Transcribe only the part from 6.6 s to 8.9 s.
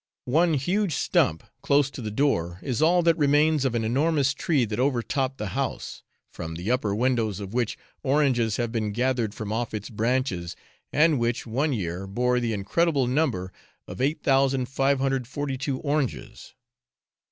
upper windows of which oranges have